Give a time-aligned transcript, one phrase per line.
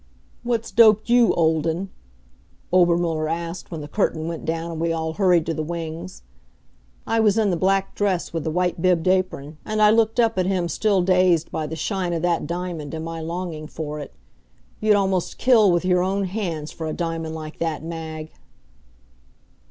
[0.41, 1.91] "What's doped you, Olden?"
[2.73, 6.23] Obermuller asked when the curtain went down, and we all hurried to the wings.
[7.05, 10.39] I was in the black dress with the white bibbed apron, and I looked up
[10.39, 14.11] at him still dazed by the shine of that diamond and my longing for it.
[14.79, 18.31] You'd almost kill with your own hands for a diamond like that, Mag!